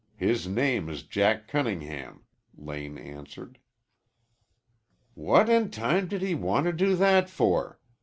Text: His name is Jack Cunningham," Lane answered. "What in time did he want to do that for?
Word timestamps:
His 0.17 0.47
name 0.47 0.89
is 0.89 1.03
Jack 1.03 1.47
Cunningham," 1.47 2.23
Lane 2.57 2.97
answered. 2.97 3.59
"What 5.13 5.47
in 5.47 5.69
time 5.69 6.07
did 6.07 6.23
he 6.23 6.33
want 6.33 6.65
to 6.65 6.73
do 6.73 6.95
that 6.95 7.29
for? 7.29 7.79